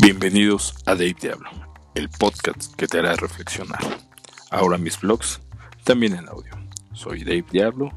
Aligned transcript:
Bienvenidos 0.00 0.74
a 0.86 0.92
Dave 0.92 1.16
Diablo, 1.20 1.50
el 1.94 2.08
podcast 2.08 2.74
que 2.76 2.86
te 2.86 2.98
hará 2.98 3.14
reflexionar. 3.16 3.80
Ahora 4.50 4.78
mis 4.78 5.00
vlogs 5.00 5.40
también 5.84 6.14
en 6.14 6.28
audio. 6.28 6.52
Soy 6.92 7.24
Dave 7.24 7.44
Diablo 7.50 7.90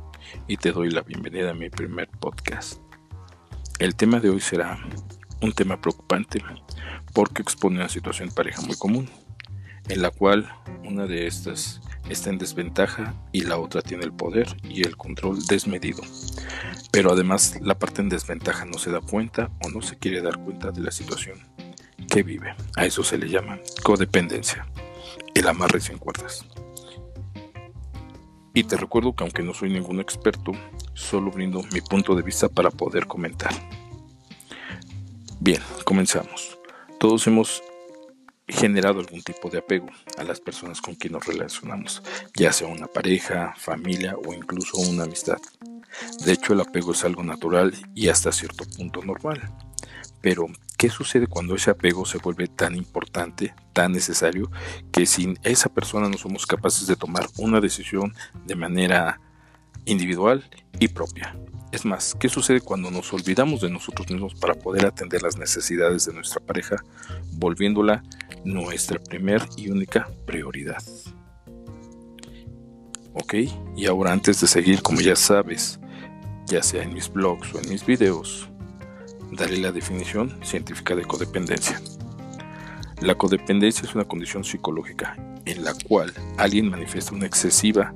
y 0.47 0.57
te 0.57 0.71
doy 0.71 0.89
la 0.89 1.01
bienvenida 1.01 1.51
a 1.51 1.53
mi 1.53 1.69
primer 1.69 2.07
podcast. 2.07 2.79
El 3.79 3.95
tema 3.95 4.19
de 4.19 4.29
hoy 4.29 4.41
será 4.41 4.79
un 5.41 5.53
tema 5.53 5.79
preocupante 5.79 6.43
porque 7.13 7.41
expone 7.41 7.77
una 7.77 7.89
situación 7.89 8.29
pareja 8.29 8.61
muy 8.61 8.75
común, 8.75 9.09
en 9.87 10.01
la 10.01 10.09
cual 10.09 10.51
una 10.83 11.05
de 11.05 11.27
estas 11.27 11.79
está 12.09 12.29
en 12.29 12.37
desventaja 12.37 13.13
y 13.31 13.41
la 13.41 13.57
otra 13.57 13.81
tiene 13.81 14.03
el 14.03 14.13
poder 14.13 14.55
y 14.63 14.85
el 14.85 14.97
control 14.97 15.45
desmedido. 15.45 16.03
Pero 16.91 17.11
además 17.11 17.57
la 17.61 17.77
parte 17.77 18.01
en 18.01 18.09
desventaja 18.09 18.65
no 18.65 18.77
se 18.77 18.91
da 18.91 19.01
cuenta 19.01 19.51
o 19.63 19.69
no 19.69 19.81
se 19.81 19.97
quiere 19.97 20.21
dar 20.21 20.39
cuenta 20.39 20.71
de 20.71 20.81
la 20.81 20.91
situación 20.91 21.39
que 22.09 22.23
vive. 22.23 22.55
A 22.75 22.85
eso 22.85 23.03
se 23.03 23.17
le 23.17 23.29
llama 23.29 23.59
codependencia, 23.83 24.67
el 25.33 25.47
amarre 25.47 25.81
sin 25.81 25.97
cuerdas. 25.97 26.45
Y 28.53 28.63
te 28.63 28.77
recuerdo 28.77 29.13
que 29.13 29.23
aunque 29.23 29.43
no 29.43 29.53
soy 29.53 29.69
ningún 29.69 29.99
experto, 29.99 30.53
solo 30.93 31.29
brindo 31.29 31.61
mi 31.73 31.81
punto 31.81 32.15
de 32.15 32.21
vista 32.21 32.47
para 32.47 32.71
poder 32.71 33.05
comentar. 33.05 33.51
Bien, 35.41 35.61
comenzamos. 35.83 36.57
Todos 36.97 37.27
hemos 37.27 37.61
generado 38.47 38.99
algún 38.99 39.21
tipo 39.21 39.49
de 39.49 39.59
apego 39.59 39.87
a 40.17 40.23
las 40.23 40.39
personas 40.39 40.81
con 40.81 40.95
quien 40.95 41.13
nos 41.13 41.25
relacionamos, 41.25 42.03
ya 42.35 42.51
sea 42.51 42.67
una 42.67 42.87
pareja, 42.87 43.53
familia 43.57 44.15
o 44.23 44.33
incluso 44.33 44.77
una 44.77 45.03
amistad. 45.03 45.39
De 46.23 46.33
hecho, 46.33 46.53
el 46.53 46.61
apego 46.61 46.91
es 46.91 47.03
algo 47.03 47.23
natural 47.23 47.73
y 47.93 48.09
hasta 48.09 48.31
cierto 48.31 48.65
punto 48.77 49.01
normal. 49.01 49.41
Pero, 50.21 50.47
¿qué 50.77 50.89
sucede 50.89 51.27
cuando 51.27 51.55
ese 51.55 51.71
apego 51.71 52.05
se 52.05 52.17
vuelve 52.17 52.47
tan 52.47 52.75
importante, 52.75 53.53
tan 53.73 53.91
necesario, 53.91 54.51
que 54.91 55.05
sin 55.05 55.37
esa 55.43 55.69
persona 55.69 56.09
no 56.09 56.17
somos 56.17 56.45
capaces 56.45 56.87
de 56.87 56.95
tomar 56.95 57.27
una 57.37 57.61
decisión 57.61 58.13
de 58.45 58.55
manera 58.55 59.21
individual 59.85 60.43
y 60.79 60.87
propia? 60.87 61.35
Es 61.71 61.83
más, 61.85 62.15
¿qué 62.19 62.29
sucede 62.29 62.61
cuando 62.61 62.89
nos 62.91 63.11
olvidamos 63.13 63.61
de 63.61 63.69
nosotros 63.69 64.09
mismos 64.09 64.33
para 64.35 64.53
poder 64.53 64.85
atender 64.85 65.21
las 65.21 65.37
necesidades 65.37 66.05
de 66.05 66.13
nuestra 66.13 66.39
pareja, 66.39 66.77
volviéndola 67.33 68.03
nuestra 68.43 68.99
primer 68.99 69.41
y 69.57 69.69
única 69.69 70.09
prioridad? 70.25 70.81
Ok, 73.13 73.33
y 73.75 73.85
ahora 73.85 74.11
antes 74.11 74.41
de 74.41 74.47
seguir, 74.47 74.81
como 74.81 75.01
ya 75.01 75.15
sabes, 75.15 75.79
ya 76.47 76.61
sea 76.61 76.83
en 76.83 76.93
mis 76.93 77.11
blogs 77.11 77.53
o 77.53 77.59
en 77.59 77.69
mis 77.69 77.85
videos, 77.85 78.49
daré 79.31 79.57
la 79.57 79.71
definición 79.71 80.37
científica 80.43 80.95
de 80.95 81.05
codependencia. 81.05 81.81
La 83.01 83.15
codependencia 83.15 83.83
es 83.85 83.95
una 83.95 84.05
condición 84.05 84.43
psicológica 84.43 85.17
en 85.45 85.63
la 85.63 85.73
cual 85.87 86.13
alguien 86.37 86.69
manifiesta 86.69 87.13
una 87.13 87.25
excesiva 87.25 87.93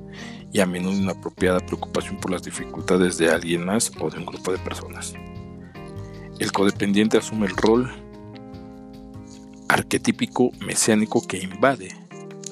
y 0.51 0.59
a 0.59 0.65
menudo 0.65 0.95
inapropiada 0.95 1.59
preocupación 1.59 2.17
por 2.17 2.31
las 2.31 2.43
dificultades 2.43 3.17
de 3.17 3.29
alguien 3.29 3.65
más 3.65 3.91
o 3.99 4.09
de 4.09 4.17
un 4.17 4.25
grupo 4.25 4.51
de 4.51 4.57
personas. 4.59 5.13
El 6.39 6.51
codependiente 6.51 7.17
asume 7.17 7.47
el 7.47 7.55
rol 7.55 7.91
arquetípico 9.67 10.51
mesiánico 10.65 11.25
que 11.25 11.37
invade 11.37 11.95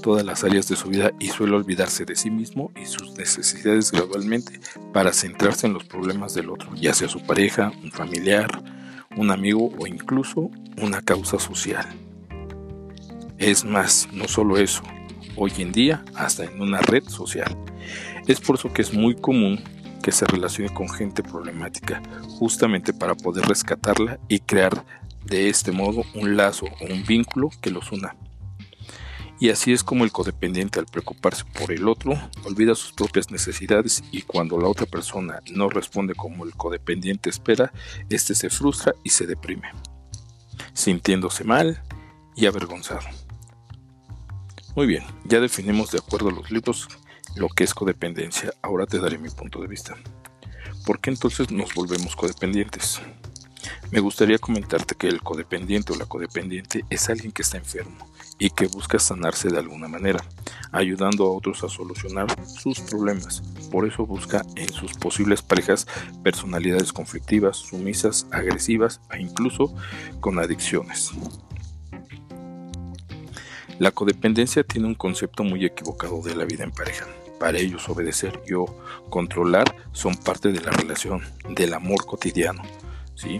todas 0.01 0.23
las 0.23 0.43
áreas 0.43 0.67
de 0.67 0.75
su 0.75 0.89
vida 0.89 1.11
y 1.19 1.29
suele 1.29 1.55
olvidarse 1.55 2.05
de 2.05 2.15
sí 2.15 2.29
mismo 2.29 2.71
y 2.81 2.85
sus 2.85 3.17
necesidades 3.17 3.91
gradualmente 3.91 4.59
para 4.93 5.11
centrarse 5.11 5.67
en 5.67 5.73
los 5.73 5.83
problemas 5.83 6.33
del 6.33 6.49
otro, 6.49 6.73
ya 6.75 6.93
sea 6.93 7.09
su 7.09 7.21
pareja, 7.25 7.71
un 7.83 7.91
familiar, 7.91 8.63
un 9.17 9.31
amigo 9.31 9.71
o 9.77 9.87
incluso 9.87 10.51
una 10.81 11.01
causa 11.01 11.39
social. 11.39 11.85
Es 13.37 13.65
más, 13.65 14.07
no 14.13 14.27
solo 14.27 14.57
eso, 14.57 14.83
hoy 15.37 15.53
en 15.59 15.71
día 15.71 16.03
hasta 16.15 16.43
en 16.43 16.61
una 16.61 16.81
red 16.81 17.07
social. 17.07 17.55
Es 18.27 18.41
por 18.41 18.55
eso 18.55 18.73
que 18.73 18.81
es 18.81 18.93
muy 18.93 19.15
común 19.15 19.63
que 20.03 20.11
se 20.11 20.25
relacione 20.25 20.73
con 20.73 20.89
gente 20.89 21.23
problemática, 21.23 22.01
justamente 22.39 22.93
para 22.93 23.15
poder 23.15 23.45
rescatarla 23.45 24.19
y 24.27 24.39
crear 24.39 24.85
de 25.25 25.49
este 25.49 25.71
modo 25.71 26.03
un 26.15 26.37
lazo 26.37 26.65
o 26.65 26.85
un 26.85 27.03
vínculo 27.03 27.49
que 27.61 27.71
los 27.71 27.91
una. 27.91 28.15
Y 29.39 29.49
así 29.49 29.71
es 29.71 29.83
como 29.83 30.03
el 30.03 30.11
codependiente 30.11 30.79
al 30.79 30.87
preocuparse 30.87 31.43
por 31.45 31.71
el 31.71 31.87
otro 31.87 32.17
olvida 32.43 32.73
sus 32.73 32.91
propias 32.91 33.29
necesidades 33.29 34.03
y 34.11 34.23
cuando 34.23 34.59
la 34.59 34.67
otra 34.67 34.87
persona 34.87 35.41
no 35.51 35.69
responde 35.69 36.15
como 36.15 36.43
el 36.43 36.55
codependiente 36.55 37.29
espera, 37.29 37.71
éste 38.09 38.33
se 38.33 38.49
frustra 38.49 38.93
y 39.03 39.09
se 39.09 39.27
deprime, 39.27 39.69
sintiéndose 40.73 41.43
mal 41.43 41.83
y 42.35 42.47
avergonzado. 42.47 43.26
Muy 44.77 44.85
bien, 44.85 45.03
ya 45.25 45.39
definimos 45.39 45.89
de 45.89 45.97
acuerdo 45.97 46.29
a 46.29 46.31
los 46.31 46.51
libros 46.51 46.87
lo 47.35 47.49
que 47.49 47.63
es 47.63 47.73
codependencia. 47.73 48.53
Ahora 48.61 48.85
te 48.85 48.99
daré 48.99 49.17
mi 49.17 49.31
punto 49.31 49.59
de 49.59 49.67
vista. 49.67 49.97
¿Por 50.85 50.99
qué 50.99 51.09
entonces 51.09 51.49
nos 51.49 51.73
volvemos 51.73 52.15
codependientes? 52.15 53.01
Me 53.89 54.01
gustaría 54.01 54.37
comentarte 54.37 54.93
que 54.93 55.07
el 55.07 55.23
codependiente 55.23 55.93
o 55.93 55.95
la 55.95 56.05
codependiente 56.05 56.85
es 56.91 57.09
alguien 57.09 57.31
que 57.31 57.41
está 57.41 57.57
enfermo 57.57 58.07
y 58.37 58.51
que 58.51 58.67
busca 58.67 58.99
sanarse 58.99 59.49
de 59.49 59.57
alguna 59.57 59.87
manera, 59.87 60.23
ayudando 60.71 61.25
a 61.25 61.31
otros 61.31 61.63
a 61.63 61.69
solucionar 61.69 62.27
sus 62.45 62.79
problemas. 62.79 63.41
Por 63.71 63.87
eso 63.87 64.05
busca 64.05 64.43
en 64.57 64.71
sus 64.71 64.93
posibles 64.93 65.41
parejas 65.41 65.87
personalidades 66.23 66.93
conflictivas, 66.93 67.57
sumisas, 67.57 68.27
agresivas 68.29 69.01
e 69.09 69.21
incluso 69.21 69.73
con 70.19 70.37
adicciones. 70.37 71.13
La 73.79 73.91
codependencia 73.91 74.63
tiene 74.63 74.87
un 74.87 74.95
concepto 74.95 75.43
muy 75.43 75.63
equivocado 75.63 76.21
de 76.23 76.35
la 76.35 76.45
vida 76.45 76.63
en 76.63 76.71
pareja. 76.71 77.05
Para 77.39 77.59
ellos 77.59 77.87
obedecer 77.89 78.41
y 78.47 78.53
o 78.53 78.65
controlar 79.09 79.75
son 79.91 80.15
parte 80.15 80.51
de 80.51 80.61
la 80.61 80.71
relación, 80.71 81.21
del 81.49 81.75
amor 81.75 82.05
cotidiano, 82.07 82.63
¿sí? 83.13 83.39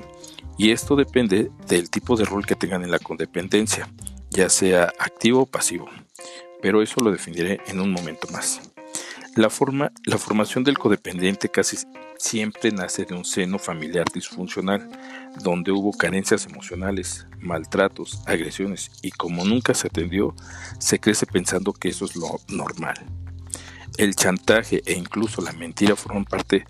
Y 0.56 0.70
esto 0.70 0.96
depende 0.96 1.50
del 1.68 1.90
tipo 1.90 2.16
de 2.16 2.25
rol 2.25 2.46
que 2.46 2.56
tengan 2.56 2.84
en 2.84 2.92
la 2.92 3.00
codependencia, 3.00 3.90
ya 4.30 4.50
sea 4.50 4.94
activo 5.00 5.42
o 5.42 5.46
pasivo. 5.48 5.90
Pero 6.62 6.84
eso 6.84 7.02
lo 7.02 7.12
definiré 7.12 7.59
en 7.66 7.80
un 7.80 7.92
momento 7.92 8.28
más. 8.31 8.62
La, 9.38 9.52
forma, 9.52 9.92
la 10.06 10.18
formación 10.18 10.64
del 10.64 10.80
codependiente 10.80 11.48
casi 11.48 11.78
siempre 12.18 12.72
nace 12.72 13.06
de 13.06 13.14
un 13.14 13.24
seno 13.24 13.59
familiar 13.59 14.06
disfuncional, 14.12 14.90
donde 15.44 15.72
hubo 15.72 15.92
carencias 15.92 16.48
emocionales, 16.48 17.28
maltratos, 17.40 18.20
agresiones 18.25 18.90
y 19.03 19.12
como 19.12 19.46
nunca 19.46 19.75
se 19.75 19.90
atendió, 19.90 20.34
se 20.80 21.00
crece 21.00 21.28
pensando 21.28 21.72
que 21.72 21.90
eso 21.90 22.06
es 22.06 22.16
lo 22.16 22.40
normal. 22.48 22.96
El 24.00 24.16
chantaje 24.16 24.81
e 24.88 24.94
incluso 24.94 25.44
la 25.44 25.52
mentira 25.52 25.96
forman 25.96 26.25
parte 26.25 26.66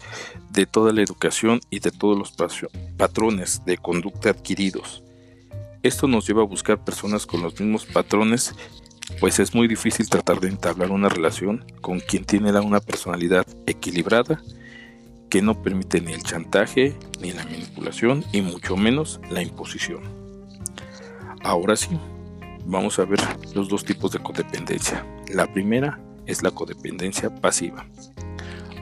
de 0.50 0.66
toda 0.66 0.92
la 0.92 1.02
educación 1.02 1.62
y 1.70 1.80
de 1.80 1.92
todos 1.92 2.18
los 2.18 2.34
patrones 2.98 3.64
de 3.64 3.78
conducta 3.78 4.32
adquiridos. 4.32 5.04
Esto 5.84 6.10
nos 6.10 6.28
lleva 6.28 6.42
a 6.42 6.46
buscar 6.46 6.84
personas 6.84 7.26
con 7.26 7.42
los 7.42 7.58
mismos 7.62 7.86
patrones, 7.86 8.54
pues 9.20 9.40
es 9.40 9.56
muy 9.56 9.68
difícil 9.68 10.10
tratar 10.10 10.40
de 10.40 10.50
entablar 10.50 10.92
una 10.92 11.10
relación 11.10 11.66
con 11.82 12.00
quien 12.00 12.26
tiene 12.26 12.52
una 12.60 12.80
personalidad 12.80 13.46
equilibrada 13.66 14.42
que 15.30 15.42
no 15.42 15.62
permite 15.62 16.02
ni 16.02 16.14
el 16.14 16.24
chantaje, 16.24 16.96
ni 17.22 17.32
la 17.32 17.44
manipulación 17.46 18.24
y 18.32 18.42
mucho 18.42 18.78
menos 18.78 19.20
la 19.30 19.42
imposición. 19.42 20.04
Ahora 21.42 21.76
sí, 21.76 21.98
vamos 22.66 23.00
a 23.00 23.06
ver 23.06 23.20
los 23.54 23.70
dos 23.70 23.84
tipos 23.84 24.12
de 24.12 24.20
codependencia. 24.20 25.06
La 25.34 25.52
primera 25.52 26.00
es 26.26 26.44
la 26.44 26.52
codependencia 26.52 27.34
pasiva. 27.34 27.86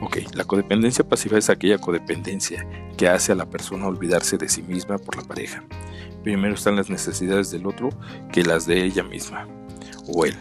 Ok, 0.02 0.18
la 0.34 0.44
codependencia 0.44 1.08
pasiva 1.08 1.38
es 1.38 1.48
aquella 1.48 1.78
codependencia 1.78 2.66
que 2.96 3.08
hace 3.08 3.32
a 3.32 3.36
la 3.36 3.46
persona 3.46 3.86
olvidarse 3.86 4.36
de 4.36 4.48
sí 4.48 4.62
misma 4.62 4.98
por 4.98 5.16
la 5.16 5.22
pareja. 5.22 5.64
Primero 6.22 6.54
están 6.54 6.76
las 6.76 6.90
necesidades 6.90 7.50
del 7.50 7.66
otro 7.66 7.88
que 8.32 8.42
las 8.42 8.66
de 8.66 8.84
ella 8.84 9.02
misma 9.02 9.48
o 10.06 10.24
él. 10.24 10.36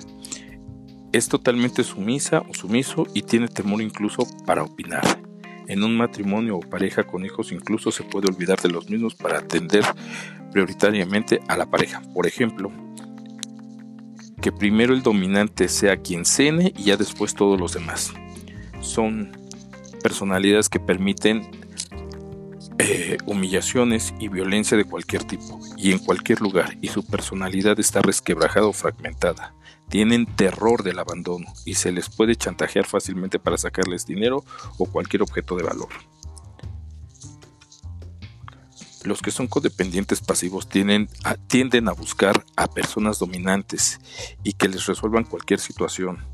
Es 1.11 1.29
totalmente 1.29 1.83
sumisa 1.83 2.43
o 2.49 2.53
sumiso 2.53 3.07
y 3.13 3.21
tiene 3.21 3.47
temor 3.47 3.81
incluso 3.81 4.27
para 4.45 4.63
opinar. 4.63 5.03
En 5.67 5.83
un 5.83 5.97
matrimonio 5.97 6.57
o 6.57 6.59
pareja 6.59 7.03
con 7.03 7.25
hijos 7.25 7.51
incluso 7.51 7.91
se 7.91 8.03
puede 8.03 8.27
olvidar 8.27 8.61
de 8.61 8.69
los 8.69 8.89
mismos 8.89 9.15
para 9.15 9.39
atender 9.39 9.83
prioritariamente 10.51 11.41
a 11.47 11.57
la 11.57 11.65
pareja. 11.65 12.01
Por 12.13 12.27
ejemplo, 12.27 12.71
que 14.41 14.51
primero 14.51 14.93
el 14.93 15.01
dominante 15.01 15.67
sea 15.69 15.97
quien 15.97 16.25
cene 16.25 16.71
y 16.77 16.83
ya 16.83 16.97
después 16.97 17.33
todos 17.33 17.59
los 17.59 17.73
demás. 17.73 18.13
Son 18.79 19.31
personalidades 20.03 20.69
que 20.69 20.79
permiten 20.79 21.49
eh, 22.79 23.17
humillaciones 23.25 24.13
y 24.19 24.27
violencia 24.27 24.77
de 24.77 24.85
cualquier 24.85 25.23
tipo 25.23 25.59
y 25.77 25.91
en 25.91 25.99
cualquier 25.99 26.41
lugar 26.41 26.77
y 26.81 26.89
su 26.89 27.05
personalidad 27.05 27.79
está 27.79 28.01
resquebrajada 28.01 28.67
o 28.67 28.73
fragmentada 28.73 29.53
tienen 29.89 30.25
terror 30.25 30.83
del 30.83 30.99
abandono 30.99 31.45
y 31.63 31.75
se 31.75 31.91
les 31.91 32.09
puede 32.09 32.35
chantajear 32.35 32.85
fácilmente 32.85 33.39
para 33.39 33.57
sacarles 33.57 34.05
dinero 34.05 34.43
o 34.77 34.85
cualquier 34.85 35.21
objeto 35.21 35.55
de 35.55 35.63
valor. 35.63 35.89
Los 39.03 39.21
que 39.21 39.29
son 39.29 39.47
codependientes 39.47 40.19
pasivos 40.19 40.67
tienden 40.67 41.07
a, 41.23 41.35
tienden 41.35 41.87
a 41.87 41.93
buscar 41.93 42.43
a 42.55 42.67
personas 42.67 43.19
dominantes 43.19 43.99
y 44.43 44.53
que 44.53 44.67
les 44.67 44.87
resuelvan 44.87 45.25
cualquier 45.25 45.59
situación. 45.59 46.25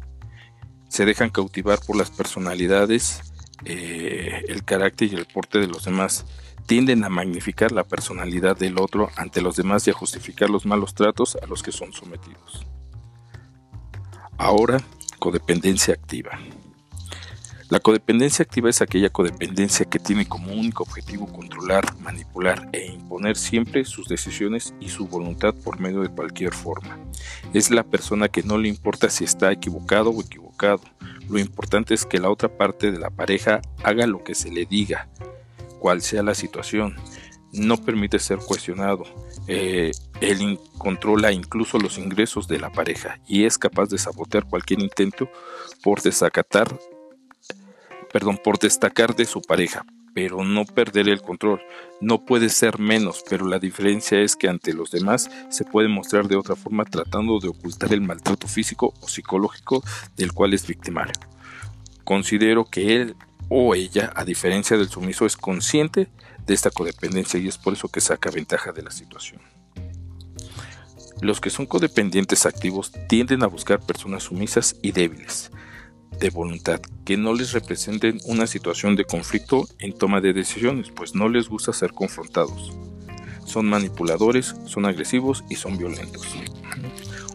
Se 0.87 1.05
dejan 1.05 1.29
cautivar 1.29 1.79
por 1.85 1.97
las 1.97 2.09
personalidades, 2.09 3.33
eh, 3.65 4.43
el 4.47 4.63
carácter 4.63 5.11
y 5.11 5.15
el 5.15 5.25
porte 5.25 5.59
de 5.59 5.67
los 5.67 5.85
demás. 5.85 6.25
Tienden 6.65 7.03
a 7.03 7.09
magnificar 7.09 7.71
la 7.71 7.83
personalidad 7.83 8.57
del 8.57 8.77
otro 8.77 9.09
ante 9.17 9.41
los 9.41 9.55
demás 9.55 9.87
y 9.87 9.91
a 9.91 9.93
justificar 9.93 10.49
los 10.49 10.65
malos 10.65 10.93
tratos 10.93 11.37
a 11.41 11.45
los 11.47 11.63
que 11.63 11.71
son 11.71 11.91
sometidos. 11.91 12.65
Ahora, 14.37 14.77
codependencia 15.19 15.93
activa. 15.93 16.39
La 17.71 17.79
codependencia 17.79 18.43
activa 18.43 18.69
es 18.69 18.81
aquella 18.81 19.09
codependencia 19.09 19.85
que 19.85 19.97
tiene 19.97 20.27
como 20.27 20.51
único 20.51 20.83
objetivo 20.83 21.25
controlar, 21.27 21.85
manipular 22.01 22.67
e 22.73 22.87
imponer 22.87 23.37
siempre 23.37 23.85
sus 23.85 24.09
decisiones 24.09 24.73
y 24.81 24.89
su 24.89 25.07
voluntad 25.07 25.55
por 25.55 25.79
medio 25.79 26.01
de 26.01 26.09
cualquier 26.09 26.53
forma. 26.53 26.99
Es 27.53 27.71
la 27.71 27.83
persona 27.83 28.27
que 28.27 28.43
no 28.43 28.57
le 28.57 28.67
importa 28.67 29.09
si 29.09 29.23
está 29.23 29.53
equivocado 29.53 30.09
o 30.09 30.19
equivocado. 30.21 30.81
Lo 31.29 31.39
importante 31.39 31.93
es 31.93 32.05
que 32.05 32.19
la 32.19 32.29
otra 32.29 32.49
parte 32.57 32.91
de 32.91 32.99
la 32.99 33.09
pareja 33.09 33.61
haga 33.83 34.05
lo 34.05 34.21
que 34.21 34.35
se 34.35 34.51
le 34.51 34.65
diga, 34.65 35.07
cual 35.79 36.01
sea 36.01 36.23
la 36.23 36.35
situación. 36.35 36.97
No 37.53 37.77
permite 37.77 38.19
ser 38.19 38.39
cuestionado. 38.39 39.05
Eh, 39.47 39.91
él 40.19 40.59
controla 40.77 41.31
incluso 41.31 41.79
los 41.79 41.97
ingresos 41.97 42.49
de 42.49 42.59
la 42.59 42.69
pareja 42.69 43.21
y 43.25 43.45
es 43.45 43.57
capaz 43.57 43.87
de 43.87 43.97
sabotear 43.97 44.43
cualquier 44.43 44.81
intento 44.81 45.29
por 45.81 46.01
desacatar 46.01 46.77
perdón, 48.11 48.39
por 48.43 48.59
destacar 48.59 49.15
de 49.15 49.25
su 49.25 49.41
pareja, 49.41 49.85
pero 50.13 50.43
no 50.43 50.65
perder 50.65 51.09
el 51.09 51.21
control. 51.21 51.61
No 51.99 52.25
puede 52.25 52.49
ser 52.49 52.79
menos, 52.79 53.23
pero 53.29 53.47
la 53.47 53.59
diferencia 53.59 54.19
es 54.19 54.35
que 54.35 54.49
ante 54.49 54.73
los 54.73 54.91
demás 54.91 55.29
se 55.49 55.63
puede 55.63 55.87
mostrar 55.87 56.27
de 56.27 56.35
otra 56.35 56.55
forma 56.55 56.85
tratando 56.85 57.39
de 57.39 57.49
ocultar 57.49 57.93
el 57.93 58.01
maltrato 58.01 58.47
físico 58.47 58.93
o 59.01 59.07
psicológico 59.07 59.83
del 60.17 60.33
cual 60.33 60.53
es 60.53 60.67
victimario. 60.67 61.13
Considero 62.03 62.65
que 62.65 62.95
él 62.95 63.15
o 63.49 63.75
ella, 63.75 64.11
a 64.15 64.23
diferencia 64.23 64.77
del 64.77 64.89
sumiso, 64.89 65.25
es 65.25 65.37
consciente 65.37 66.07
de 66.45 66.53
esta 66.53 66.71
codependencia 66.71 67.39
y 67.39 67.47
es 67.47 67.57
por 67.57 67.73
eso 67.73 67.89
que 67.89 68.01
saca 68.01 68.31
ventaja 68.31 68.71
de 68.71 68.81
la 68.81 68.91
situación. 68.91 69.41
Los 71.21 71.39
que 71.39 71.51
son 71.51 71.67
codependientes 71.67 72.45
activos 72.45 72.91
tienden 73.07 73.43
a 73.43 73.47
buscar 73.47 73.79
personas 73.79 74.23
sumisas 74.23 74.75
y 74.81 74.91
débiles, 74.91 75.51
de 76.19 76.29
voluntad, 76.29 76.81
que 77.05 77.17
no 77.17 77.33
les 77.33 77.53
representen 77.53 78.19
una 78.25 78.47
situación 78.47 78.95
de 78.95 79.05
conflicto 79.05 79.67
en 79.79 79.97
toma 79.97 80.21
de 80.21 80.33
decisiones, 80.33 80.89
pues 80.89 81.15
no 81.15 81.29
les 81.29 81.49
gusta 81.49 81.73
ser 81.73 81.93
confrontados. 81.93 82.71
Son 83.45 83.67
manipuladores, 83.67 84.55
son 84.65 84.85
agresivos 84.85 85.43
y 85.49 85.55
son 85.55 85.77
violentos. 85.77 86.27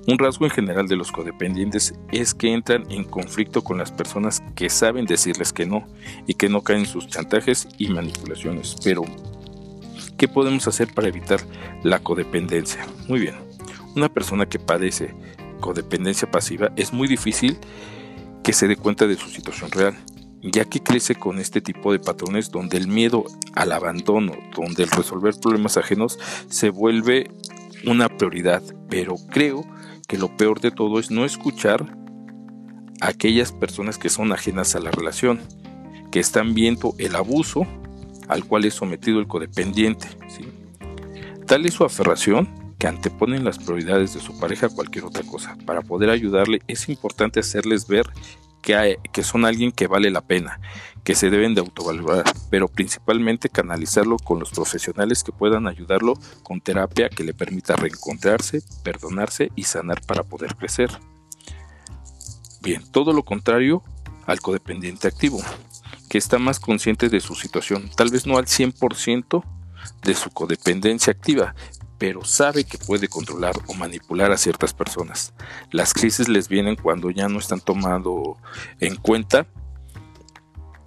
Un 0.06 0.18
rasgo 0.18 0.44
en 0.44 0.52
general 0.52 0.86
de 0.86 0.94
los 0.94 1.10
codependientes 1.10 1.94
es 2.12 2.32
que 2.32 2.52
entran 2.52 2.90
en 2.92 3.02
conflicto 3.02 3.64
con 3.64 3.76
las 3.76 3.90
personas 3.90 4.40
que 4.54 4.70
saben 4.70 5.04
decirles 5.04 5.52
que 5.52 5.66
no 5.66 5.84
y 6.28 6.34
que 6.34 6.48
no 6.48 6.62
caen 6.62 6.80
en 6.80 6.86
sus 6.86 7.08
chantajes 7.08 7.66
y 7.76 7.88
manipulaciones. 7.88 8.76
Pero, 8.84 9.02
¿qué 10.16 10.28
podemos 10.28 10.68
hacer 10.68 10.94
para 10.94 11.08
evitar 11.08 11.40
la 11.82 11.98
codependencia? 11.98 12.86
Muy 13.08 13.18
bien, 13.18 13.34
una 13.96 14.08
persona 14.08 14.46
que 14.46 14.60
padece 14.60 15.12
codependencia 15.60 16.30
pasiva 16.30 16.70
es 16.76 16.92
muy 16.92 17.08
difícil 17.08 17.58
que 18.46 18.52
se 18.52 18.68
dé 18.68 18.76
cuenta 18.76 19.08
de 19.08 19.16
su 19.16 19.28
situación 19.28 19.72
real, 19.72 19.96
ya 20.40 20.64
que 20.66 20.80
crece 20.80 21.16
con 21.16 21.40
este 21.40 21.60
tipo 21.60 21.90
de 21.90 21.98
patrones 21.98 22.52
donde 22.52 22.76
el 22.76 22.86
miedo 22.86 23.24
al 23.56 23.72
abandono, 23.72 24.34
donde 24.54 24.84
el 24.84 24.90
resolver 24.92 25.34
problemas 25.42 25.76
ajenos 25.76 26.16
se 26.48 26.70
vuelve 26.70 27.28
una 27.84 28.08
prioridad, 28.08 28.62
pero 28.88 29.16
creo 29.30 29.64
que 30.06 30.16
lo 30.16 30.36
peor 30.36 30.60
de 30.60 30.70
todo 30.70 31.00
es 31.00 31.10
no 31.10 31.24
escuchar 31.24 31.96
a 33.00 33.08
aquellas 33.08 33.50
personas 33.50 33.98
que 33.98 34.10
son 34.10 34.32
ajenas 34.32 34.76
a 34.76 34.80
la 34.80 34.92
relación, 34.92 35.40
que 36.12 36.20
están 36.20 36.54
viendo 36.54 36.94
el 36.98 37.16
abuso 37.16 37.66
al 38.28 38.44
cual 38.44 38.64
es 38.64 38.74
sometido 38.74 39.18
el 39.18 39.26
codependiente. 39.26 40.06
Tal 41.46 41.66
es 41.66 41.74
su 41.74 41.84
aferración 41.84 42.65
anteponen 42.86 43.44
las 43.44 43.58
prioridades 43.58 44.14
de 44.14 44.20
su 44.20 44.38
pareja 44.38 44.66
a 44.66 44.70
cualquier 44.70 45.04
otra 45.04 45.22
cosa. 45.22 45.56
Para 45.66 45.82
poder 45.82 46.10
ayudarle 46.10 46.60
es 46.66 46.88
importante 46.88 47.40
hacerles 47.40 47.86
ver 47.86 48.08
que, 48.62 48.98
que 49.12 49.22
son 49.22 49.44
alguien 49.44 49.72
que 49.72 49.86
vale 49.86 50.10
la 50.10 50.20
pena, 50.20 50.60
que 51.04 51.14
se 51.14 51.30
deben 51.30 51.54
de 51.54 51.60
autovalorar, 51.60 52.24
pero 52.50 52.68
principalmente 52.68 53.48
canalizarlo 53.48 54.16
con 54.18 54.40
los 54.40 54.50
profesionales 54.50 55.22
que 55.22 55.32
puedan 55.32 55.68
ayudarlo 55.68 56.14
con 56.42 56.60
terapia 56.60 57.08
que 57.08 57.22
le 57.22 57.32
permita 57.32 57.76
reencontrarse, 57.76 58.62
perdonarse 58.82 59.52
y 59.54 59.62
sanar 59.62 60.00
para 60.04 60.24
poder 60.24 60.56
crecer. 60.56 60.90
Bien, 62.60 62.82
todo 62.90 63.12
lo 63.12 63.22
contrario 63.22 63.82
al 64.26 64.40
codependiente 64.40 65.06
activo, 65.06 65.40
que 66.08 66.18
está 66.18 66.38
más 66.38 66.58
consciente 66.58 67.08
de 67.08 67.20
su 67.20 67.36
situación, 67.36 67.88
tal 67.96 68.10
vez 68.10 68.26
no 68.26 68.38
al 68.38 68.46
100% 68.46 69.44
de 70.02 70.14
su 70.14 70.30
codependencia 70.30 71.12
activa, 71.12 71.54
pero 71.98 72.24
sabe 72.24 72.64
que 72.64 72.78
puede 72.78 73.08
controlar 73.08 73.54
o 73.66 73.74
manipular 73.74 74.32
a 74.32 74.36
ciertas 74.36 74.74
personas. 74.74 75.32
Las 75.70 75.94
crisis 75.94 76.28
les 76.28 76.48
vienen 76.48 76.76
cuando 76.76 77.10
ya 77.10 77.28
no 77.28 77.38
están 77.38 77.60
tomando 77.60 78.36
en 78.80 78.96
cuenta 78.96 79.46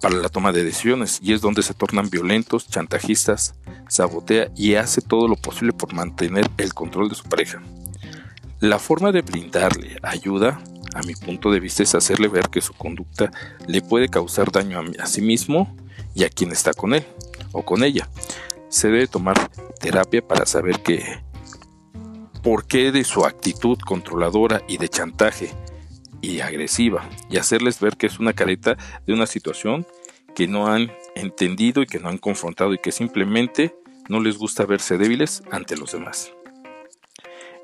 para 0.00 0.16
la 0.16 0.28
toma 0.28 0.52
de 0.52 0.64
decisiones 0.64 1.18
y 1.22 1.32
es 1.32 1.40
donde 1.40 1.62
se 1.62 1.74
tornan 1.74 2.08
violentos, 2.08 2.68
chantajistas, 2.68 3.54
sabotea 3.88 4.50
y 4.56 4.74
hace 4.74 5.02
todo 5.02 5.28
lo 5.28 5.36
posible 5.36 5.72
por 5.72 5.92
mantener 5.92 6.48
el 6.56 6.72
control 6.72 7.08
de 7.08 7.14
su 7.14 7.24
pareja. 7.24 7.60
La 8.60 8.78
forma 8.78 9.12
de 9.12 9.22
brindarle 9.22 9.96
ayuda, 10.02 10.62
a 10.94 11.02
mi 11.02 11.14
punto 11.14 11.50
de 11.50 11.60
vista, 11.60 11.82
es 11.82 11.94
hacerle 11.94 12.28
ver 12.28 12.48
que 12.48 12.60
su 12.60 12.74
conducta 12.74 13.30
le 13.66 13.80
puede 13.80 14.08
causar 14.08 14.50
daño 14.50 14.82
a, 14.98 15.06
sí 15.06 15.22
mismo 15.22 15.74
y 16.14 16.24
a 16.24 16.30
quien 16.30 16.52
está 16.52 16.72
con 16.72 16.94
él 16.94 17.06
o 17.52 17.64
con 17.64 17.82
ella. 17.82 18.08
Se 18.70 18.88
debe 18.88 19.08
tomar 19.08 19.50
terapia 19.80 20.26
para 20.26 20.46
saber 20.46 20.80
que 20.80 21.04
por 22.42 22.66
qué 22.66 22.92
de 22.92 23.04
su 23.04 23.26
actitud 23.26 23.78
controladora 23.78 24.62
y 24.68 24.78
de 24.78 24.88
chantaje 24.88 25.50
y 26.22 26.40
agresiva 26.40 27.08
y 27.28 27.36
hacerles 27.36 27.80
ver 27.80 27.96
que 27.96 28.06
es 28.06 28.18
una 28.18 28.32
careta 28.32 28.76
de 29.06 29.12
una 29.12 29.26
situación 29.26 29.86
que 30.34 30.46
no 30.46 30.68
han 30.68 30.92
entendido 31.16 31.82
y 31.82 31.86
que 31.86 31.98
no 31.98 32.08
han 32.08 32.18
confrontado 32.18 32.72
y 32.72 32.78
que 32.78 32.92
simplemente 32.92 33.74
no 34.08 34.20
les 34.20 34.38
gusta 34.38 34.64
verse 34.64 34.98
débiles 34.98 35.42
ante 35.50 35.76
los 35.76 35.92
demás. 35.92 36.32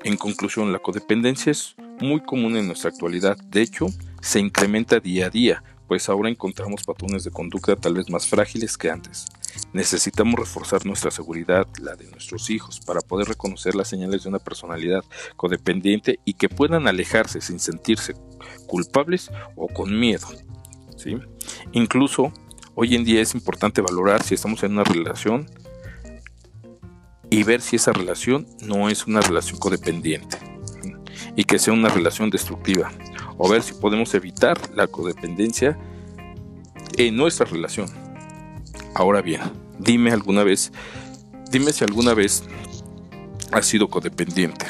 En 0.03 0.17
conclusión, 0.17 0.71
la 0.71 0.79
codependencia 0.79 1.51
es 1.51 1.75
muy 1.99 2.21
común 2.21 2.57
en 2.57 2.67
nuestra 2.67 2.89
actualidad, 2.89 3.37
de 3.37 3.61
hecho, 3.61 3.87
se 4.21 4.39
incrementa 4.39 4.99
día 4.99 5.27
a 5.27 5.29
día, 5.29 5.63
pues 5.87 6.09
ahora 6.09 6.29
encontramos 6.29 6.83
patrones 6.83 7.23
de 7.23 7.31
conducta 7.31 7.75
tal 7.75 7.95
vez 7.95 8.09
más 8.09 8.27
frágiles 8.27 8.77
que 8.77 8.89
antes. 8.89 9.25
Necesitamos 9.73 10.39
reforzar 10.39 10.85
nuestra 10.85 11.11
seguridad, 11.11 11.67
la 11.81 11.95
de 11.95 12.09
nuestros 12.09 12.49
hijos, 12.49 12.79
para 12.79 13.01
poder 13.01 13.27
reconocer 13.27 13.75
las 13.75 13.87
señales 13.87 14.23
de 14.23 14.29
una 14.29 14.39
personalidad 14.39 15.03
codependiente 15.35 16.19
y 16.25 16.33
que 16.33 16.49
puedan 16.49 16.87
alejarse 16.87 17.41
sin 17.41 17.59
sentirse 17.59 18.15
culpables 18.67 19.31
o 19.55 19.67
con 19.67 19.97
miedo. 19.99 20.27
¿sí? 20.95 21.17
Incluso 21.71 22.31
hoy 22.75 22.95
en 22.95 23.03
día 23.03 23.21
es 23.21 23.33
importante 23.33 23.81
valorar 23.81 24.23
si 24.23 24.35
estamos 24.35 24.63
en 24.63 24.73
una 24.73 24.83
relación 24.83 25.49
y 27.29 27.43
ver 27.43 27.61
si 27.61 27.75
esa 27.75 27.93
relación 27.93 28.47
no 28.61 28.89
es 28.89 29.05
una 29.05 29.21
relación 29.21 29.59
codependiente 29.59 30.37
y 31.35 31.43
que 31.43 31.59
sea 31.59 31.73
una 31.73 31.89
relación 31.89 32.29
destructiva 32.29 32.91
o 33.37 33.49
ver 33.49 33.61
si 33.61 33.73
podemos 33.73 34.13
evitar 34.13 34.57
la 34.75 34.87
codependencia 34.87 35.77
en 36.97 37.15
nuestra 37.15 37.45
relación. 37.45 37.87
Ahora 38.97 39.21
bien, 39.21 39.41
dime 39.77 40.11
alguna 40.11 40.43
vez, 40.43 40.71
dime 41.51 41.71
si 41.71 41.83
alguna 41.83 42.15
vez 42.15 42.43
has 43.51 43.67
sido 43.67 43.89
codependiente. 43.89 44.65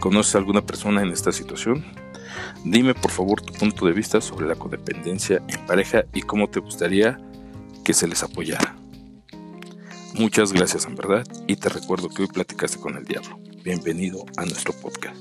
¿Conoces 0.00 0.34
a 0.34 0.38
alguna 0.38 0.66
persona 0.66 1.00
en 1.00 1.08
esta 1.08 1.32
situación? 1.32 1.82
Dime 2.62 2.92
por 2.92 3.10
favor 3.10 3.40
tu 3.40 3.54
punto 3.54 3.86
de 3.86 3.92
vista 3.92 4.20
sobre 4.20 4.46
la 4.46 4.54
codependencia 4.54 5.42
en 5.48 5.64
pareja 5.64 6.04
y 6.12 6.20
cómo 6.20 6.50
te 6.50 6.60
gustaría 6.60 7.18
que 7.86 7.94
se 7.94 8.06
les 8.06 8.22
apoyara. 8.22 8.76
Muchas 10.12 10.52
gracias 10.52 10.84
en 10.84 10.96
verdad 10.96 11.26
y 11.46 11.56
te 11.56 11.70
recuerdo 11.70 12.10
que 12.10 12.20
hoy 12.20 12.28
platicaste 12.28 12.78
con 12.78 12.98
el 12.98 13.06
diablo. 13.06 13.38
Bienvenido 13.64 14.26
a 14.36 14.44
nuestro 14.44 14.74
podcast. 14.74 15.16